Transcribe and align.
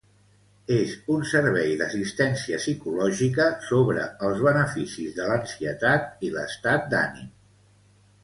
És 0.75 0.93
un 1.15 1.25
servei 1.31 1.73
d'assistència 1.81 2.61
psicològica 2.61 3.45
sobre 3.67 4.07
els 4.29 4.41
beneficis 4.47 5.13
de 5.19 5.27
l'ansietat 5.33 6.27
i 6.29 6.31
l'estat 6.37 6.89
d'ànim. 6.95 7.29